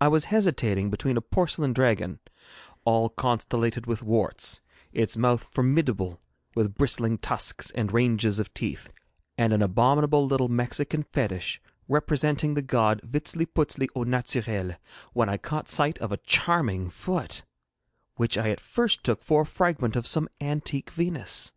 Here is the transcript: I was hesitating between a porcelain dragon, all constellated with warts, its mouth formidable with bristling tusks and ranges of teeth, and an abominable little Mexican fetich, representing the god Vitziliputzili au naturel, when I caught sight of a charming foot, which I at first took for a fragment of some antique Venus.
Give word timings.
I 0.00 0.08
was 0.08 0.24
hesitating 0.34 0.90
between 0.90 1.16
a 1.16 1.20
porcelain 1.20 1.72
dragon, 1.72 2.18
all 2.84 3.08
constellated 3.08 3.86
with 3.86 4.02
warts, 4.02 4.60
its 4.92 5.16
mouth 5.16 5.46
formidable 5.52 6.20
with 6.56 6.74
bristling 6.74 7.16
tusks 7.18 7.70
and 7.70 7.92
ranges 7.92 8.40
of 8.40 8.52
teeth, 8.54 8.90
and 9.38 9.52
an 9.52 9.62
abominable 9.62 10.26
little 10.26 10.48
Mexican 10.48 11.04
fetich, 11.04 11.62
representing 11.86 12.54
the 12.54 12.60
god 12.62 13.00
Vitziliputzili 13.04 13.86
au 13.94 14.02
naturel, 14.02 14.76
when 15.12 15.28
I 15.28 15.36
caught 15.36 15.68
sight 15.70 15.96
of 16.00 16.10
a 16.10 16.16
charming 16.16 16.90
foot, 16.90 17.44
which 18.16 18.36
I 18.36 18.48
at 18.50 18.58
first 18.58 19.04
took 19.04 19.22
for 19.22 19.42
a 19.42 19.46
fragment 19.46 19.94
of 19.94 20.08
some 20.08 20.28
antique 20.40 20.90
Venus. 20.90 21.52